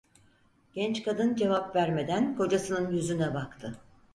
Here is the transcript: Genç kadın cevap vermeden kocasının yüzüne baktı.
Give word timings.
Genç 0.73 1.03
kadın 1.03 1.35
cevap 1.35 1.75
vermeden 1.75 2.35
kocasının 2.37 2.91
yüzüne 2.91 3.33
baktı. 3.33 3.81